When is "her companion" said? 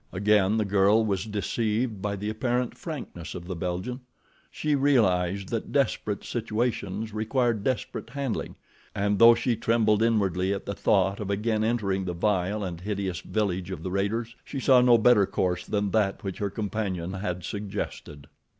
16.39-17.13